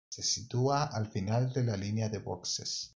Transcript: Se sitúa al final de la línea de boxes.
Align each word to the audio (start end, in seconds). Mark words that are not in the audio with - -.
Se 0.09 0.23
sitúa 0.23 0.85
al 0.85 1.05
final 1.05 1.53
de 1.53 1.63
la 1.63 1.77
línea 1.77 2.09
de 2.09 2.17
boxes. 2.17 2.89